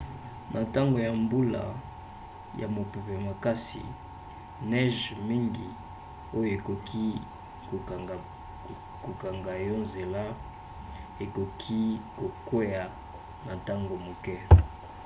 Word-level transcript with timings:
na 0.53 0.59
ntango 0.67 0.97
ya 1.07 1.13
mbula 1.21 1.63
ya 2.61 2.67
mopepe 2.75 3.13
makasi 3.27 3.81
neige 4.69 5.09
mingi 5.29 5.67
oyo 6.37 6.49
ekoki 6.57 7.05
kokanga 9.03 9.53
yo 9.67 9.75
nzela 9.83 10.23
ekoki 11.23 11.81
kokwea 12.17 12.83
na 13.45 13.51
ntango 13.59 13.93
moke 14.05 14.35